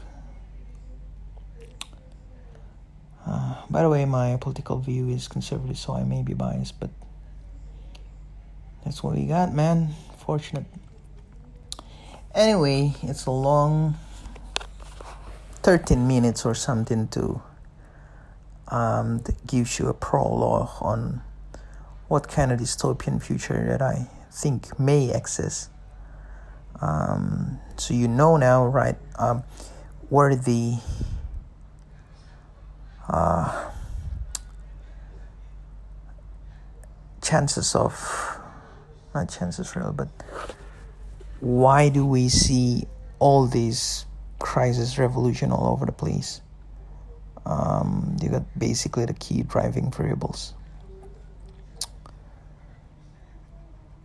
Uh, 3.26 3.56
by 3.70 3.82
the 3.82 3.90
way, 3.90 4.06
my 4.06 4.38
political 4.38 4.80
view 4.80 5.10
is 5.10 5.28
conservative, 5.28 5.78
so 5.78 5.94
I 5.94 6.04
may 6.04 6.24
be 6.24 6.34
biased, 6.34 6.80
but 6.80 6.90
that's 8.84 9.02
what 9.02 9.16
we 9.16 9.26
got, 9.26 9.54
man. 9.54 9.96
Fortunate. 10.18 10.66
Anyway, 12.36 12.94
it's 13.04 13.26
a 13.26 13.32
long 13.32 13.96
13 15.62 16.06
minutes 16.08 16.46
or 16.46 16.54
something 16.54 17.08
to 17.10 17.42
um, 18.68 19.20
that 19.20 19.48
gives 19.48 19.80
you 19.80 19.88
a 19.88 19.94
prologue 19.94 20.70
on 20.82 21.22
what 22.10 22.28
kind 22.28 22.52
of 22.52 22.60
dystopian 22.60 23.22
future 23.22 23.66
that 23.68 23.82
I 23.82 24.10
think 24.34 24.80
may 24.80 25.14
exist. 25.14 25.70
Um, 26.82 27.60
so 27.78 27.94
you 27.94 28.08
know 28.08 28.38
now, 28.38 28.66
right, 28.66 28.98
um, 29.18 29.44
where 30.10 30.36
the 30.36 30.78
uh, 33.08 33.72
chances 37.22 37.76
of 37.76 38.40
not 39.16 39.30
chances 39.30 39.76
real 39.76 39.92
but 39.92 40.10
why 41.40 41.90
do 41.90 42.06
we 42.06 42.30
see 42.30 42.86
all 43.20 43.48
these 43.48 44.06
crisis 44.40 44.98
revolution 44.98 45.52
all 45.52 45.68
over 45.72 45.86
the 45.86 45.92
place 45.92 46.42
um, 47.46 48.16
you 48.22 48.30
got 48.30 48.44
basically 48.58 49.06
the 49.06 49.14
key 49.14 49.44
driving 49.44 49.92
variables 49.92 50.54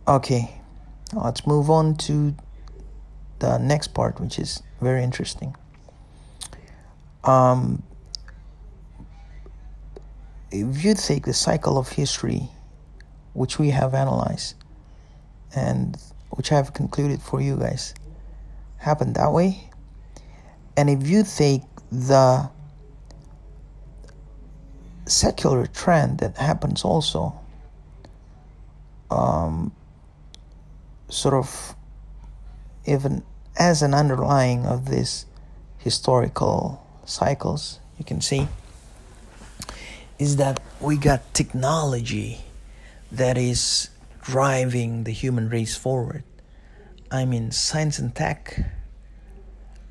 okay 0.09 0.61
let's 1.13 1.47
move 1.47 1.69
on 1.69 1.95
to 1.95 2.35
the 3.39 3.57
next 3.57 3.93
part 3.93 4.19
which 4.19 4.37
is 4.37 4.61
very 4.81 5.03
interesting 5.03 5.55
um, 7.23 7.83
if 10.51 10.83
you 10.83 10.95
take 10.95 11.25
the 11.25 11.33
cycle 11.33 11.77
of 11.77 11.89
history, 11.89 12.49
which 13.33 13.59
we 13.59 13.69
have 13.69 13.93
analyzed 13.93 14.55
and 15.55 15.97
which 16.31 16.51
I 16.51 16.55
have 16.55 16.73
concluded 16.73 17.21
for 17.21 17.41
you 17.41 17.57
guys, 17.57 17.93
happened 18.77 19.15
that 19.15 19.31
way. 19.31 19.69
And 20.77 20.89
if 20.89 21.07
you 21.07 21.23
take 21.23 21.63
the 21.91 22.49
secular 25.05 25.67
trend 25.67 26.19
that 26.19 26.37
happens 26.37 26.83
also, 26.83 27.37
um, 29.11 29.71
sort 31.09 31.33
of 31.33 31.75
even 32.85 33.23
as 33.57 33.81
an 33.81 33.93
underlying 33.93 34.65
of 34.65 34.89
these 34.89 35.25
historical 35.77 36.85
cycles, 37.05 37.79
you 37.97 38.05
can 38.05 38.21
see 38.21 38.47
is 40.17 40.35
that 40.35 40.61
we 40.79 40.97
got 40.97 41.33
technology 41.33 42.41
that 43.11 43.37
is 43.37 43.89
driving 44.21 45.03
the 45.05 45.11
human 45.11 45.49
race 45.49 45.75
forward. 45.75 46.23
I 47.11 47.25
mean, 47.25 47.51
science 47.51 47.99
and 47.99 48.13
tech 48.13 48.59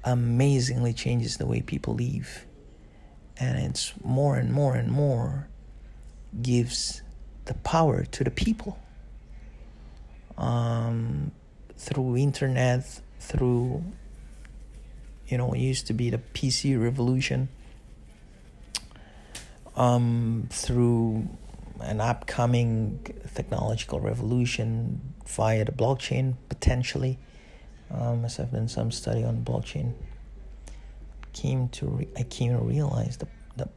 amazingly 0.04 0.92
changes 0.92 1.38
the 1.38 1.46
way 1.46 1.62
people 1.62 1.94
live. 1.94 2.44
And 3.40 3.58
it's 3.58 3.94
more 4.04 4.36
and 4.36 4.52
more 4.52 4.76
and 4.76 4.90
more 4.90 5.48
gives 6.42 7.02
the 7.46 7.54
power 7.54 8.04
to 8.04 8.24
the 8.24 8.30
people 8.30 8.78
um, 10.38 11.32
through 11.76 12.16
internet, 12.16 13.00
through 13.20 13.84
you 15.28 15.36
know, 15.36 15.52
it 15.52 15.58
used 15.58 15.86
to 15.88 15.92
be 15.92 16.10
the 16.10 16.18
PC 16.18 16.80
revolution. 16.82 17.48
Um, 19.76 20.48
through 20.50 21.28
an 21.80 22.00
upcoming 22.00 23.06
technological 23.34 24.00
revolution 24.00 25.14
via 25.26 25.64
the 25.64 25.72
blockchain 25.72 26.34
potentially. 26.48 27.18
Um, 27.90 28.24
as 28.24 28.40
I've 28.40 28.50
done 28.50 28.68
some 28.68 28.90
study 28.90 29.22
on 29.22 29.44
blockchain, 29.44 29.92
came 31.32 31.68
to 31.68 31.86
re- 31.86 32.08
I 32.16 32.24
came 32.24 32.52
to 32.52 32.58
realize 32.58 33.18
the 33.18 33.28
the 33.56 33.68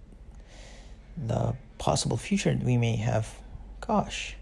the 1.18 1.56
possible 1.78 2.18
future 2.18 2.58
we 2.64 2.78
may 2.78 2.96
have. 2.96 3.30
Gosh. 3.82 4.36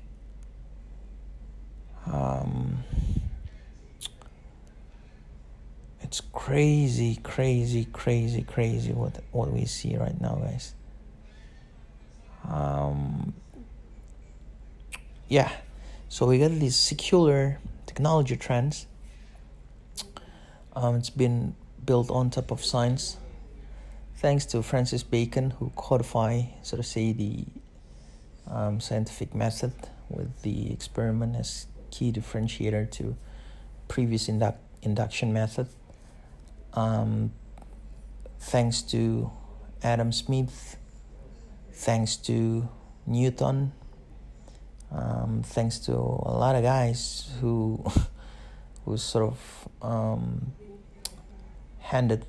Um, 2.11 2.83
it's 6.01 6.21
crazy, 6.21 7.19
crazy, 7.21 7.85
crazy, 7.85 8.41
crazy 8.41 8.93
what 8.93 9.21
what 9.31 9.51
we 9.51 9.65
see 9.65 9.95
right 9.95 10.19
now, 10.19 10.35
guys. 10.35 10.73
Um, 12.47 13.33
yeah, 15.27 15.51
so 16.07 16.25
we 16.25 16.39
got 16.39 16.51
these 16.51 16.75
secular 16.75 17.59
technology 17.85 18.35
trends. 18.35 18.87
Um, 20.75 20.95
it's 20.95 21.11
been 21.11 21.55
built 21.85 22.09
on 22.09 22.31
top 22.31 22.49
of 22.51 22.63
science, 22.65 23.17
thanks 24.15 24.45
to 24.47 24.63
Francis 24.63 25.03
Bacon, 25.03 25.51
who 25.51 25.71
codify, 25.75 26.43
so 26.63 26.77
to 26.77 26.83
say, 26.83 27.11
the 27.11 27.45
um, 28.47 28.79
scientific 28.79 29.35
method 29.35 29.73
with 30.09 30.41
the 30.41 30.71
experiment 30.71 31.35
as 31.35 31.67
key 31.91 32.11
differentiator 32.11 32.89
to 32.91 33.15
previous 33.87 34.29
induct 34.29 34.59
induction 34.81 35.33
method. 35.33 35.67
Um, 36.73 37.31
thanks 38.39 38.81
to 38.83 39.31
Adam 39.83 40.11
Smith, 40.11 40.77
thanks 41.73 42.15
to 42.17 42.69
Newton, 43.05 43.73
um, 44.91 45.41
thanks 45.45 45.79
to 45.79 45.93
a 45.93 46.33
lot 46.37 46.55
of 46.55 46.63
guys 46.63 47.29
who 47.41 47.83
who 48.85 48.97
sort 48.97 49.25
of 49.25 49.67
um, 49.81 50.53
handed 51.79 52.25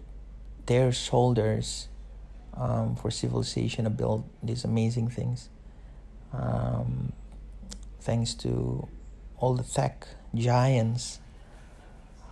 their 0.67 0.93
shoulders 0.93 1.89
um, 2.55 2.97
for 2.97 3.11
civilization 3.11 3.85
to 3.85 3.91
build 3.91 4.29
these 4.43 4.65
amazing 4.65 5.09
things. 5.09 5.49
Um, 6.33 7.13
thanks 8.01 8.35
to 8.35 8.89
all 9.41 9.55
the 9.55 9.65
tech 9.65 10.07
giants, 10.35 11.19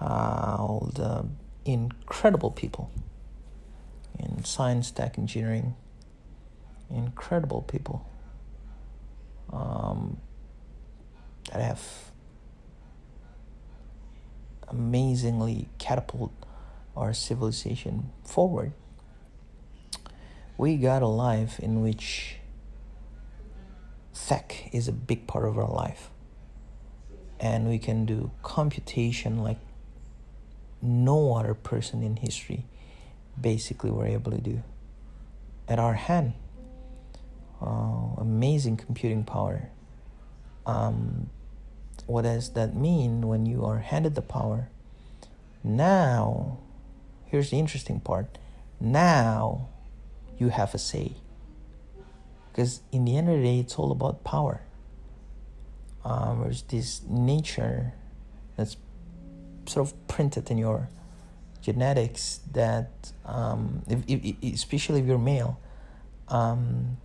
uh, 0.01 0.57
all 0.59 0.93
the 0.95 1.27
incredible 1.65 2.51
people 2.51 2.91
in 4.19 4.45
science, 4.45 4.91
tech, 4.91 5.19
engineering, 5.19 5.75
incredible 6.91 7.63
people 7.63 8.09
um, 9.53 10.19
that 11.51 11.61
have 11.61 11.83
amazingly 14.69 15.69
catapult 15.79 16.33
our 16.97 17.15
civilization 17.15 18.11
forward. 18.25 18.73
We 20.59 20.77
got 20.77 21.03
a 21.03 21.07
life 21.07 21.59
in 21.61 21.81
which 21.81 22.37
tech 24.13 24.69
is 24.73 24.89
a 24.89 24.93
big 24.93 25.27
part 25.27 25.47
of 25.47 25.57
our 25.57 25.71
life. 25.71 26.11
And 27.41 27.69
we 27.69 27.79
can 27.79 28.05
do 28.05 28.31
computation 28.43 29.43
like 29.43 29.59
no 30.83 31.35
other 31.35 31.55
person 31.55 32.03
in 32.03 32.17
history 32.17 32.65
basically 33.41 33.91
were 33.91 34.07
able 34.07 34.33
to 34.33 34.39
do 34.41 34.63
at 35.69 35.79
our 35.79 35.95
hand. 35.95 36.33
Uh, 37.61 38.15
amazing 38.19 38.77
computing 38.77 39.25
power. 39.25 39.71
Um, 40.67 41.31
what 42.07 42.23
does 42.23 42.51
that 42.51 42.75
mean 42.75 43.27
when 43.27 43.47
you 43.47 43.65
are 43.65 43.79
handed 43.79 44.15
the 44.15 44.23
power? 44.23 44.69
Now, 45.65 46.59
here's 47.27 47.51
the 47.51 47.59
interesting 47.59 48.01
part. 48.01 48.39
Now, 48.81 49.69
you 50.39 50.51
have 50.51 50.75
a 50.75 50.79
say. 50.79 51.15
Because 52.51 52.81
in 52.93 53.05
the 53.05 53.17
end 53.17 53.29
of 53.29 53.37
the 53.37 53.43
day, 53.43 53.59
it's 53.59 53.77
all 53.77 53.93
about 53.93 54.25
power. 54.25 54.63
Um, 56.09 56.41
there's 56.41 56.63
this 56.63 57.03
nature 57.07 57.93
that's 58.57 58.79
sort 59.67 59.87
of 59.87 60.09
printed 60.09 60.51
in 60.51 60.57
your 60.57 60.89
genetics 61.61 62.41
that, 62.53 63.13
um, 63.27 63.83
if, 63.87 64.03
if, 64.09 64.55
especially 64.55 65.01
if 65.01 65.07
you're 65.07 65.19
male, 65.19 65.61
um, 66.29 66.97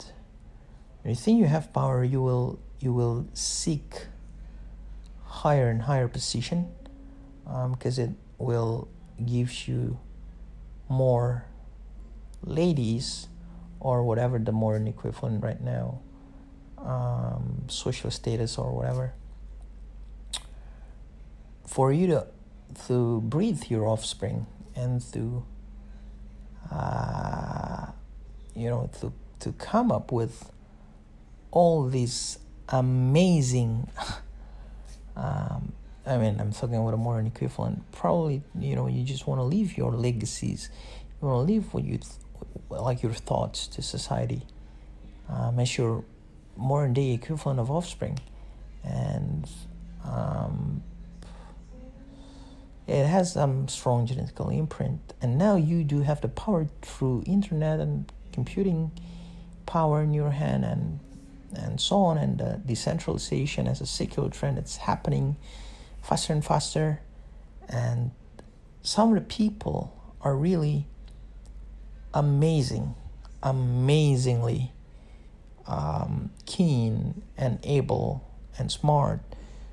you 1.03 1.15
think 1.15 1.37
you 1.37 1.47
have 1.47 1.73
power, 1.73 2.01
you 2.01 2.21
will 2.21 2.59
you 2.79 2.93
will 2.93 3.27
seek 3.33 4.07
higher 5.25 5.69
and 5.69 5.81
higher 5.81 6.07
position 6.07 6.71
because 7.71 7.99
um, 7.99 8.05
it 8.05 8.11
will 8.37 8.87
gives 9.25 9.67
you 9.67 9.99
more 10.87 11.43
ladies 12.41 13.27
or 13.81 14.03
whatever 14.03 14.39
the 14.39 14.53
modern 14.53 14.87
equivalent 14.87 15.43
right 15.43 15.61
now 15.61 15.99
um, 16.83 17.63
social 17.67 18.11
status 18.11 18.57
or 18.57 18.71
whatever 18.71 19.13
for 21.65 21.91
you 21.91 22.07
to 22.07 22.27
to 22.87 23.21
breathe 23.21 23.63
your 23.69 23.87
offspring 23.87 24.45
and 24.75 25.01
to 25.13 25.43
uh, 26.71 27.87
you 28.55 28.69
know 28.69 28.89
to 28.99 29.13
to 29.39 29.51
come 29.53 29.91
up 29.91 30.11
with 30.11 30.51
all 31.51 31.87
these 31.87 32.39
amazing 32.69 33.89
um, 35.15 35.73
I 36.05 36.17
mean, 36.17 36.39
I'm 36.39 36.51
talking 36.51 36.75
about 36.75 36.93
a 36.93 36.97
modern 36.97 37.27
equivalent. 37.27 37.89
Probably, 37.93 38.41
you 38.59 38.75
know, 38.75 38.87
you 38.87 39.03
just 39.03 39.25
want 39.25 39.39
to 39.39 39.43
leave 39.43 39.77
your 39.77 39.91
legacies. 39.93 40.69
You 41.21 41.29
want 41.29 41.47
to 41.47 41.53
leave 41.53 41.73
what 41.73 41.85
you, 41.85 41.97
th- 41.97 42.11
like 42.69 43.01
your 43.01 43.13
thoughts 43.13 43.67
to 43.67 43.81
society, 43.81 44.45
um, 45.29 45.59
as 45.59 45.77
your 45.77 46.03
modern 46.55 46.93
day 46.93 47.11
equivalent 47.13 47.59
of 47.59 47.69
offspring, 47.71 48.19
and 48.83 49.49
um, 50.03 50.83
it 52.87 53.05
has 53.05 53.33
some 53.33 53.67
strong 53.67 54.07
genetical 54.07 54.55
imprint. 54.55 55.13
And 55.21 55.37
now 55.37 55.55
you 55.55 55.83
do 55.83 56.01
have 56.01 56.21
the 56.21 56.27
power 56.27 56.67
through 56.81 57.23
internet 57.25 57.79
and 57.79 58.11
computing 58.31 58.91
power 59.65 60.01
in 60.01 60.13
your 60.13 60.31
hand 60.31 60.65
and 60.65 60.99
and 61.55 61.79
so 61.79 61.97
on, 61.97 62.17
and 62.17 62.39
the 62.39 62.59
decentralization 62.65 63.67
as 63.67 63.79
a 63.79 63.85
secular 63.85 64.29
trend 64.29 64.57
that's 64.57 64.77
happening 64.77 65.37
faster 66.01 66.33
and 66.33 66.43
faster. 66.43 66.99
And 67.69 68.11
some 68.81 69.09
of 69.09 69.15
the 69.15 69.21
people 69.21 69.95
are 70.21 70.35
really 70.35 70.87
amazing, 72.13 72.95
amazingly 73.41 74.72
um, 75.67 76.31
keen 76.45 77.23
and 77.37 77.59
able 77.63 78.29
and 78.57 78.71
smart 78.71 79.21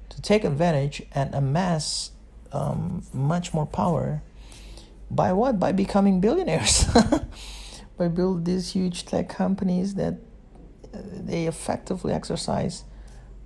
to 0.08 0.22
take 0.22 0.44
advantage 0.44 1.02
and 1.12 1.34
amass 1.34 2.12
um, 2.52 3.04
much 3.12 3.54
more 3.54 3.66
power 3.66 4.22
by 5.10 5.32
what? 5.32 5.58
By 5.58 5.72
becoming 5.72 6.20
billionaires. 6.20 6.84
by 7.98 8.08
build 8.08 8.44
these 8.44 8.72
huge 8.72 9.04
tech 9.04 9.28
companies 9.28 9.94
that 9.94 10.18
they 10.92 11.46
effectively 11.46 12.12
exercise 12.12 12.84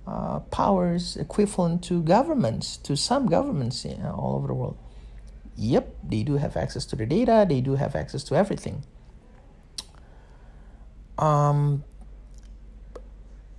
uh, 0.07 0.39
powers 0.51 1.17
equivalent 1.17 1.83
to 1.83 2.01
governments, 2.01 2.77
to 2.77 2.95
some 2.95 3.27
governments 3.27 3.85
you 3.85 3.97
know, 3.97 4.15
all 4.17 4.35
over 4.35 4.47
the 4.47 4.53
world. 4.53 4.77
Yep, 5.57 5.95
they 6.03 6.23
do 6.23 6.37
have 6.37 6.55
access 6.57 6.85
to 6.87 6.95
the 6.95 7.05
data, 7.05 7.45
they 7.47 7.61
do 7.61 7.75
have 7.75 7.95
access 7.95 8.23
to 8.25 8.35
everything. 8.35 8.83
Um, 11.17 11.83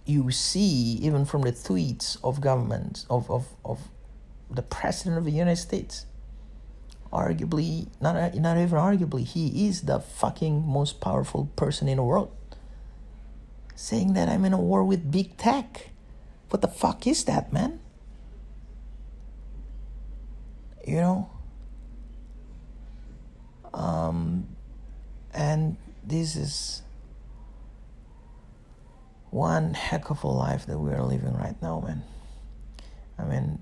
you 0.07 0.31
see, 0.31 0.99
even 1.03 1.25
from 1.25 1.42
the 1.42 1.53
tweets 1.53 2.16
of 2.23 2.40
governments, 2.40 3.07
of, 3.11 3.31
of, 3.31 3.49
of 3.64 3.88
the 4.51 4.62
President 4.62 5.19
of 5.19 5.25
the 5.25 5.33
United 5.33 5.57
States, 5.61 6.07
arguably, 7.12 7.88
not, 8.01 8.35
not 8.37 8.57
even 8.57 8.79
arguably, 8.79 9.25
he 9.25 9.66
is 9.66 9.83
the 9.83 9.99
fucking 9.99 10.66
most 10.66 11.01
powerful 11.01 11.51
person 11.57 11.88
in 11.88 11.97
the 11.97 12.03
world 12.05 12.31
saying 13.77 14.14
that 14.14 14.29
I'm 14.29 14.45
in 14.45 14.53
a 14.53 14.61
war 14.61 14.83
with 14.83 15.11
big 15.11 15.37
tech. 15.37 15.90
what 16.49 16.62
the 16.62 16.69
fuck 16.69 17.07
is 17.07 17.25
that, 17.25 17.53
man? 17.53 17.79
You 20.87 20.97
know? 20.97 21.31
Um, 23.75 24.49
and 25.35 25.77
this 26.03 26.37
is 26.37 26.83
one 29.37 29.75
heck 29.75 30.09
of 30.09 30.25
a 30.25 30.27
life 30.27 30.64
that 30.64 30.79
we 30.79 30.90
are 30.90 31.03
living 31.03 31.35
right 31.35 31.61
now, 31.61 31.79
man. 31.81 32.03
I 33.18 33.25
mean, 33.25 33.59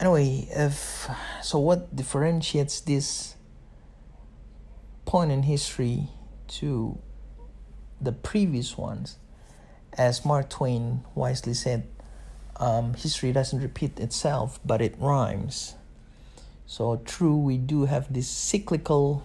anyway, 0.00 0.48
if 0.50 1.10
so, 1.42 1.58
what 1.58 1.94
differentiates 1.94 2.80
this 2.80 3.36
point 5.04 5.30
in 5.30 5.42
history 5.42 6.08
to 6.48 6.98
the 8.00 8.12
previous 8.12 8.78
ones? 8.78 9.18
As 9.92 10.24
Mark 10.24 10.48
Twain 10.48 11.04
wisely 11.14 11.52
said, 11.52 11.86
um, 12.56 12.94
history 12.94 13.30
doesn't 13.30 13.60
repeat 13.60 14.00
itself, 14.00 14.58
but 14.64 14.80
it 14.80 14.94
rhymes. 14.98 15.74
So, 16.64 16.96
true, 17.04 17.36
we 17.36 17.58
do 17.58 17.84
have 17.84 18.10
this 18.12 18.28
cyclical 18.28 19.22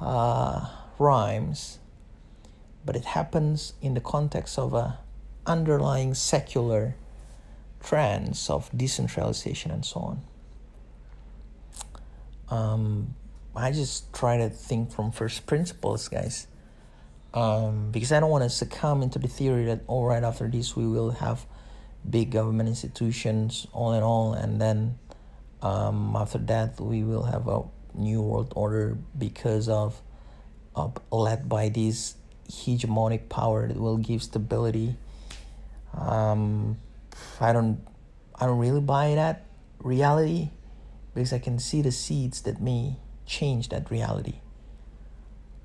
uh, 0.00 0.66
rhymes, 0.98 1.78
but 2.84 2.96
it 2.96 3.04
happens 3.04 3.74
in 3.82 3.94
the 3.94 4.00
context 4.00 4.58
of 4.58 4.74
a 4.74 4.98
underlying 5.46 6.14
secular 6.14 6.94
trends 7.82 8.50
of 8.50 8.70
decentralization 8.76 9.70
and 9.70 9.84
so 9.84 10.00
on. 10.00 10.22
Um, 12.50 13.14
I 13.54 13.72
just 13.72 14.12
try 14.12 14.36
to 14.38 14.48
think 14.48 14.92
from 14.92 15.12
first 15.12 15.46
principles, 15.46 16.08
guys, 16.08 16.46
um, 17.34 17.90
because 17.90 18.12
I 18.12 18.20
don't 18.20 18.30
want 18.30 18.44
to 18.44 18.50
succumb 18.50 19.02
into 19.02 19.18
the 19.18 19.28
theory 19.28 19.64
that 19.66 19.82
all 19.86 20.04
oh, 20.04 20.06
right 20.06 20.22
after 20.22 20.48
this 20.48 20.76
we 20.76 20.86
will 20.86 21.10
have 21.12 21.46
big 22.08 22.30
government 22.30 22.68
institutions, 22.68 23.66
all 23.72 23.92
in 23.92 24.02
all, 24.02 24.32
and 24.32 24.60
then 24.60 24.98
um, 25.62 26.16
after 26.16 26.38
that 26.38 26.80
we 26.80 27.04
will 27.04 27.24
have 27.24 27.46
a 27.46 27.62
new 27.94 28.22
world 28.22 28.52
order 28.56 28.98
because 29.16 29.68
of, 29.68 30.00
of 30.74 30.96
led 31.10 31.48
by 31.48 31.68
this 31.68 32.14
hegemonic 32.50 33.28
power 33.28 33.68
that 33.68 33.78
will 33.78 33.98
give 33.98 34.22
stability. 34.22 34.96
Um, 35.96 36.78
I 37.40 37.52
don't 37.52 37.80
I 38.40 38.46
don't 38.46 38.58
really 38.58 38.80
buy 38.80 39.14
that 39.14 39.46
reality 39.80 40.50
because 41.14 41.32
I 41.32 41.38
can 41.38 41.58
see 41.58 41.82
the 41.82 41.92
seeds 41.92 42.42
that 42.42 42.60
may 42.60 42.96
change 43.26 43.68
that 43.68 43.90
reality. 43.90 44.40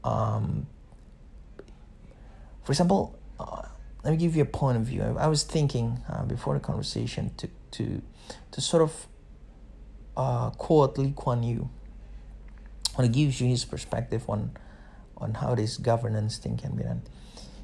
Um, 0.03 0.67
for 2.63 2.71
example, 2.71 3.17
uh, 3.39 3.61
let 4.03 4.11
me 4.11 4.17
give 4.17 4.35
you 4.35 4.43
a 4.43 4.45
point 4.45 4.77
of 4.77 4.83
view. 4.83 5.01
I, 5.03 5.23
I 5.23 5.27
was 5.27 5.43
thinking 5.43 5.99
uh, 6.09 6.23
before 6.23 6.53
the 6.53 6.59
conversation 6.59 7.31
to 7.37 7.49
to 7.71 8.01
to 8.51 8.61
sort 8.61 8.83
of 8.83 9.07
uh, 10.17 10.49
quote 10.51 10.97
Lee 10.97 11.13
Kuan 11.15 11.43
Yew 11.43 11.69
when 12.95 13.05
it 13.05 13.13
gives 13.13 13.39
you 13.39 13.47
his 13.47 13.65
perspective 13.65 14.29
on 14.29 14.51
on 15.17 15.35
how 15.35 15.55
this 15.55 15.77
governance 15.77 16.37
thing 16.37 16.57
can 16.57 16.75
be 16.75 16.83
done. 16.83 17.01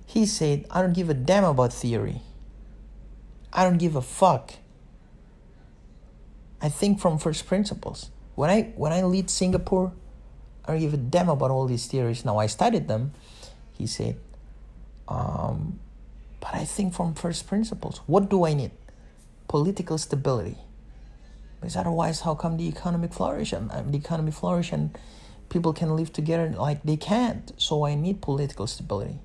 He 0.05 0.25
said, 0.25 0.65
"I 0.71 0.81
don't 0.81 0.93
give 0.93 1.09
a 1.09 1.13
damn 1.13 1.43
about 1.43 1.73
theory. 1.73 2.21
I 3.51 3.63
don't 3.63 3.77
give 3.77 3.95
a 3.95 4.01
fuck. 4.01 4.53
I 6.61 6.69
think 6.69 6.99
from 6.99 7.17
first 7.17 7.47
principles. 7.47 8.11
When 8.35 8.49
I 8.49 8.73
when 8.75 8.93
I 8.93 9.03
lead 9.03 9.29
Singapore, 9.29 9.91
I 10.65 10.73
don't 10.73 10.81
give 10.81 10.93
a 10.93 10.97
damn 10.97 11.29
about 11.29 11.51
all 11.51 11.65
these 11.65 11.87
theories. 11.87 12.23
Now 12.23 12.37
I 12.37 12.47
studied 12.47 12.87
them, 12.87 13.13
he 13.73 13.87
said. 13.87 14.17
Um, 15.07 15.79
but 16.39 16.53
I 16.55 16.65
think 16.65 16.93
from 16.93 17.13
first 17.13 17.47
principles. 17.47 18.01
What 18.07 18.29
do 18.29 18.45
I 18.45 18.53
need? 18.53 18.71
Political 19.47 19.97
stability. 19.97 20.57
Because 21.59 21.75
otherwise, 21.75 22.21
how 22.21 22.35
come 22.35 22.57
the 22.57 22.67
economic 22.67 23.13
flourish 23.13 23.53
and 23.53 23.69
uh, 23.71 23.83
the 23.85 23.97
economy 23.97 24.31
flourish 24.31 24.71
and 24.71 24.97
people 25.51 25.73
can 25.73 25.95
live 25.95 26.11
together 26.11 26.49
like 26.57 26.81
they 26.83 26.97
can't? 26.97 27.51
So 27.57 27.85
I 27.85 27.93
need 27.93 28.21
political 28.21 28.65
stability. 28.65 29.19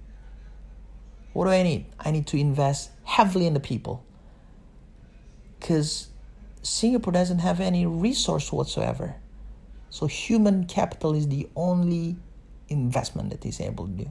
What 1.32 1.44
do 1.46 1.50
I 1.50 1.62
need? 1.62 1.86
I 1.98 2.10
need 2.10 2.26
to 2.28 2.36
invest 2.36 2.90
heavily 3.04 3.46
in 3.46 3.54
the 3.54 3.60
people 3.60 4.04
because 5.58 6.08
Singapore 6.62 7.12
doesn't 7.12 7.38
have 7.38 7.60
any 7.60 7.86
resource 7.86 8.52
whatsoever. 8.52 9.16
So 9.88 10.06
human 10.06 10.66
capital 10.66 11.14
is 11.14 11.28
the 11.28 11.48
only 11.54 12.16
investment 12.68 13.30
that 13.30 13.46
is 13.46 13.60
able 13.60 13.86
to 13.86 13.92
do. 13.92 14.10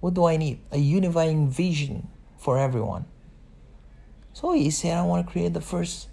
What 0.00 0.14
do 0.14 0.24
I 0.26 0.36
need? 0.36 0.60
A 0.70 0.78
unifying 0.78 1.50
vision 1.50 2.08
for 2.38 2.58
everyone. 2.58 3.06
So 4.32 4.52
he 4.52 4.70
said, 4.70 4.96
I 4.96 5.02
want 5.02 5.26
to 5.26 5.32
create 5.32 5.54
the 5.54 5.60
first 5.60 6.08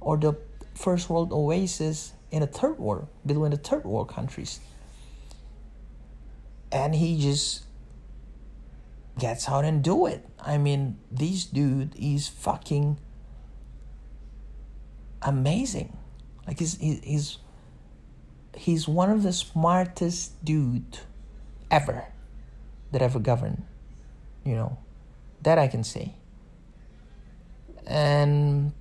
or 0.00 0.16
the 0.16 0.34
first 0.74 1.08
world 1.08 1.32
oasis 1.32 2.12
in 2.36 2.42
a 2.42 2.46
third 2.46 2.78
world, 2.78 3.08
between 3.24 3.50
the 3.50 3.56
third 3.56 3.84
world 3.84 4.08
countries. 4.08 4.60
And 6.70 6.94
he 6.94 7.20
just 7.20 7.64
gets 9.18 9.48
out 9.48 9.64
and 9.64 9.82
do 9.82 10.06
it. 10.06 10.28
I 10.38 10.58
mean, 10.58 10.98
this 11.10 11.44
dude 11.44 11.94
is 11.98 12.28
fucking 12.28 12.98
amazing. 15.22 15.96
Like 16.46 16.58
he's 16.58 16.78
he's 16.78 17.38
he's 18.54 18.86
one 18.86 19.10
of 19.10 19.22
the 19.22 19.32
smartest 19.32 20.44
dude 20.44 20.98
ever 21.70 22.06
that 22.92 23.02
ever 23.02 23.18
governed. 23.18 23.62
You 24.44 24.54
know, 24.54 24.78
that 25.42 25.58
I 25.58 25.68
can 25.68 25.82
say. 25.82 26.14
And 27.86 28.72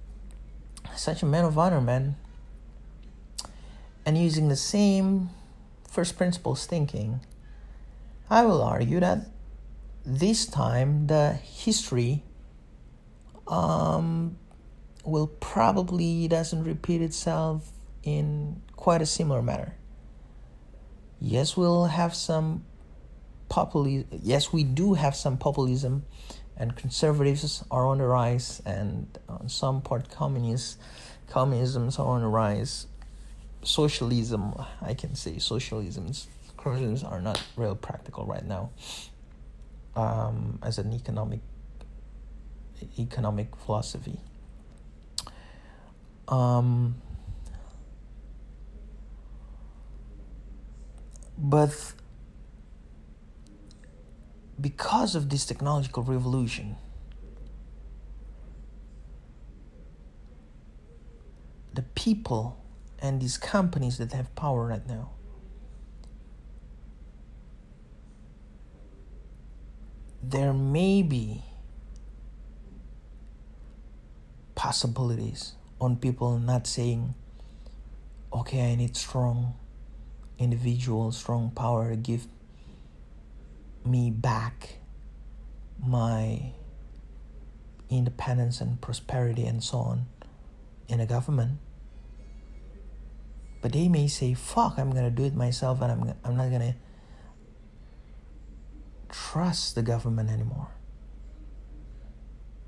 such 0.95 1.23
a 1.23 1.25
man 1.25 1.45
of 1.45 1.57
honor, 1.57 1.81
man. 1.81 2.15
And 4.05 4.17
using 4.17 4.49
the 4.49 4.55
same 4.55 5.29
first 5.89 6.17
principles 6.17 6.65
thinking, 6.65 7.21
I 8.29 8.45
will 8.45 8.61
argue 8.61 8.99
that 8.99 9.27
this 10.05 10.45
time 10.45 11.07
the 11.07 11.33
history 11.33 12.23
um, 13.47 14.37
will 15.03 15.27
probably 15.27 16.27
doesn't 16.27 16.63
repeat 16.63 17.01
itself 17.01 17.71
in 18.03 18.61
quite 18.75 19.01
a 19.01 19.05
similar 19.05 19.41
manner. 19.41 19.75
Yes, 21.19 21.57
we'll 21.57 21.85
have 21.85 22.13
some 22.13 22.65
populism. 23.49 24.07
Yes, 24.21 24.53
we 24.53 24.63
do 24.63 24.93
have 24.93 25.15
some 25.15 25.37
populism, 25.37 26.05
and 26.57 26.75
conservatives 26.75 27.63
are 27.71 27.87
on 27.87 27.97
the 27.97 28.05
rise, 28.05 28.61
and 28.65 29.17
on 29.27 29.49
some 29.49 29.81
part, 29.81 30.09
communists, 30.09 30.77
communisms 31.27 31.97
are 31.97 32.05
on 32.05 32.21
the 32.21 32.27
rise. 32.27 32.87
Socialism, 33.65 34.53
I 34.81 34.93
can 34.93 35.15
say, 35.15 35.33
socialisms, 35.33 36.27
communisms 36.55 37.03
are 37.03 37.19
not 37.19 37.41
real 37.57 37.75
practical 37.75 38.25
right 38.25 38.45
now. 38.45 38.69
Um, 39.95 40.59
as 40.61 40.77
an 40.77 40.93
economic 40.93 41.39
economic 42.99 43.55
philosophy. 43.55 44.19
Um, 46.27 46.95
but 51.37 51.93
because 54.59 55.15
of 55.15 55.29
this 55.29 55.45
technological 55.45 56.03
revolution, 56.03 56.75
the 61.73 61.81
people 61.81 62.57
and 63.05 63.21
these 63.21 63.37
companies 63.37 63.97
that 63.97 64.11
have 64.11 64.33
power 64.35 64.67
right 64.67 64.87
now 64.87 65.11
there 70.29 70.53
may 70.53 71.03
be 71.03 71.43
possibilities 74.55 75.53
on 75.79 75.97
people 75.97 76.39
not 76.39 76.65
saying, 76.65 77.13
okay, 78.33 78.71
I 78.71 78.75
need 78.75 78.97
strong 78.97 79.53
individual, 80.39 81.11
strong 81.11 81.51
power 81.51 81.91
to 81.91 81.95
give 81.95 82.27
me 83.85 84.09
back 84.09 84.79
my 85.85 86.53
independence 87.89 88.61
and 88.61 88.81
prosperity 88.81 89.45
and 89.45 89.63
so 89.63 89.77
on 89.77 90.05
in 90.87 90.99
a 90.99 91.05
government. 91.05 91.59
But 93.65 93.73
they 93.73 93.87
may 93.87 94.07
say, 94.07 94.35
fuck, 94.35 94.77
I'm 94.77 94.91
going 94.91 95.05
to 95.05 95.09
do 95.09 95.23
it 95.23 95.33
myself 95.33 95.81
and 95.81 95.91
I'm, 95.91 96.13
I'm 96.23 96.37
not 96.37 96.49
going 96.51 96.61
to 96.61 96.75
trust 99.09 99.73
the 99.73 99.81
government 99.81 100.29
anymore. 100.29 100.67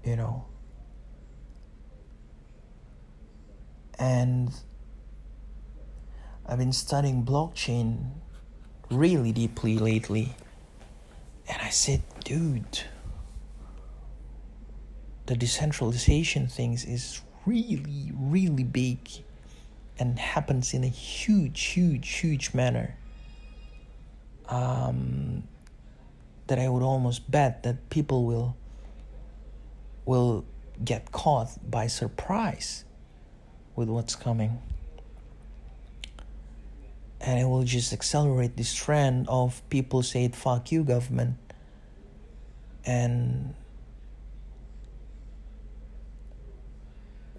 You 0.04 0.16
know? 0.16 0.46
and 4.00 4.50
I've 6.48 6.58
been 6.58 6.74
studying 6.74 7.24
blockchain 7.24 8.14
really 8.90 9.32
deeply 9.32 9.78
lately 9.78 10.34
And 11.48 11.62
I 11.62 11.70
said, 11.70 12.02
dude, 12.24 12.86
the 15.28 15.36
decentralization 15.36 16.48
things 16.48 16.86
is 16.86 17.22
really, 17.46 18.12
really 18.16 18.64
big 18.64 19.27
and 20.00 20.20
happens 20.20 20.74
in 20.74 20.84
a 20.84 20.88
huge, 20.88 21.62
huge, 21.64 22.10
huge 22.10 22.54
manner. 22.54 22.96
Um, 24.50 25.44
that 26.48 26.60
I 26.60 26.70
would 26.70 26.84
almost 26.84 27.30
bet 27.30 27.64
that 27.64 27.90
people 27.90 28.26
will 28.26 28.56
will 30.06 30.46
get 30.84 31.12
caught 31.12 31.50
by 31.70 31.88
surprise 31.88 32.86
with 33.76 33.90
what's 33.90 34.16
coming. 34.16 34.60
And 37.20 37.40
it 37.40 37.46
will 37.46 37.64
just 37.64 37.92
accelerate 37.92 38.56
this 38.56 38.74
trend 38.74 39.28
of 39.28 39.68
people 39.70 40.02
saying 40.04 40.32
fuck 40.32 40.72
you 40.72 40.84
government 40.84 41.36
and 42.88 43.54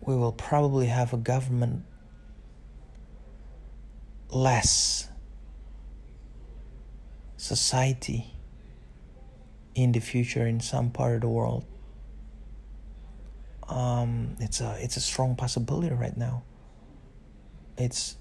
we 0.00 0.14
will 0.14 0.32
probably 0.32 0.86
have 0.86 1.12
a 1.14 1.16
government 1.16 1.84
less 4.30 5.08
society 7.36 8.34
in 9.74 9.92
the 9.92 10.00
future 10.00 10.46
in 10.46 10.60
some 10.60 10.90
part 10.90 11.14
of 11.14 11.20
the 11.22 11.28
world. 11.28 11.64
Um, 13.68 14.36
it's 14.40 14.60
a 14.60 14.76
it's 14.80 14.96
a 14.96 15.00
strong 15.00 15.36
possibility 15.36 15.94
right 15.94 16.16
now. 16.16 16.42
It's 17.76 18.16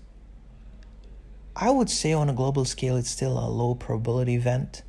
I 1.56 1.72
would 1.72 1.90
say 1.90 2.14
on 2.14 2.30
a 2.30 2.34
global 2.34 2.66
scale 2.66 2.98
it's 2.98 3.10
still 3.10 3.38
a 3.40 3.50
low 3.50 3.76
probability 3.76 4.36
event. 4.36 4.84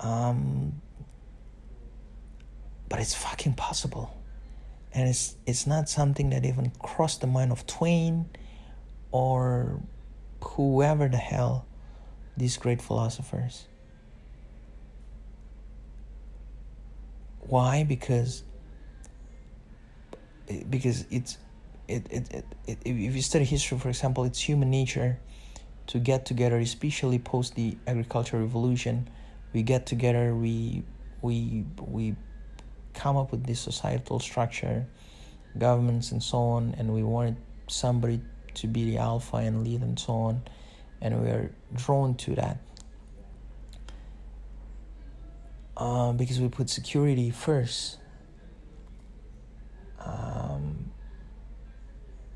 Um, 0.00 0.82
but 2.88 2.98
it's 2.98 3.14
fucking 3.14 3.54
possible. 3.54 4.20
And 4.92 5.08
it's 5.08 5.36
it's 5.46 5.66
not 5.66 5.88
something 5.88 6.30
that 6.30 6.44
even 6.44 6.72
crossed 6.80 7.20
the 7.20 7.26
mind 7.26 7.52
of 7.52 7.66
Twain 7.66 8.28
or 9.12 9.80
whoever 10.42 11.08
the 11.08 11.16
hell 11.16 11.66
these 12.36 12.56
great 12.56 12.80
philosophers. 12.80 13.66
Why? 17.40 17.84
Because 17.84 18.44
because 20.68 21.06
it's 21.10 21.38
it, 21.88 22.06
it, 22.10 22.30
it, 22.32 22.44
it, 22.66 22.78
if 22.84 23.14
you 23.14 23.22
study 23.22 23.44
history 23.44 23.78
for 23.78 23.88
example 23.88 24.24
it's 24.24 24.40
human 24.40 24.70
nature 24.70 25.18
to 25.86 25.98
get 25.98 26.26
together 26.26 26.58
especially 26.58 27.18
post 27.18 27.54
the 27.54 27.76
agricultural 27.86 28.42
revolution 28.42 29.08
we 29.52 29.62
get 29.62 29.86
together 29.86 30.34
we 30.34 30.82
we 31.22 31.64
we 31.80 32.14
come 32.94 33.16
up 33.16 33.30
with 33.30 33.44
this 33.46 33.60
societal 33.60 34.18
structure 34.20 34.86
governments 35.58 36.12
and 36.12 36.22
so 36.22 36.38
on 36.38 36.74
and 36.78 36.92
we 36.92 37.02
wanted 37.02 37.36
somebody 37.68 38.20
to 38.54 38.66
be 38.66 38.84
the 38.84 38.98
alpha 38.98 39.36
and 39.36 39.64
lead 39.64 39.82
and 39.82 39.98
so 39.98 40.12
on 40.12 40.42
and 41.00 41.20
we 41.20 41.28
are 41.28 41.50
drawn 41.74 42.14
to 42.14 42.34
that 42.34 42.58
uh, 45.76 46.12
because 46.12 46.40
we 46.40 46.48
put 46.48 46.70
security 46.70 47.30
first. 47.30 47.98
Um, 49.98 50.92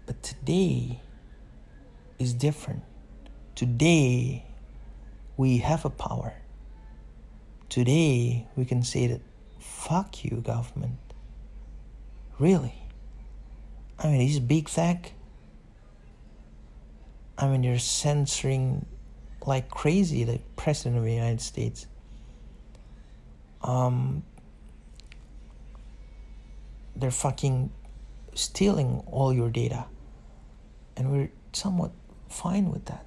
but 0.05 0.23
today 0.23 1.01
is 2.19 2.35
different. 2.35 2.83
Today 3.55 4.45
we 5.37 5.59
have 5.59 5.85
a 5.85 5.91
power. 5.91 6.35
Today 7.69 8.47
we 8.57 8.65
can 8.65 8.83
say 8.83 9.07
that 9.09 9.21
fuck 9.61 10.25
you, 10.25 10.39
government. 10.39 10.99
Really? 12.39 12.75
I 13.99 14.09
mean, 14.09 14.27
this 14.27 14.39
big 14.39 14.69
tech. 14.69 15.13
I 17.39 17.49
mean, 17.49 17.63
you're 17.63 17.79
censoring 17.79 18.87
like 19.45 19.69
crazy 19.69 20.25
the 20.25 20.41
president 20.57 20.97
of 20.97 21.05
the 21.05 21.13
United 21.13 21.41
States 21.41 21.87
um, 23.67 24.23
they're 26.95 27.11
fucking 27.11 27.71
stealing 28.35 29.03
all 29.07 29.33
your 29.33 29.51
data. 29.51 29.87
And 30.97 31.13
we're 31.13 31.31
somewhat 31.53 31.93
fine 32.29 32.71
with 32.71 32.87
that. 32.87 33.06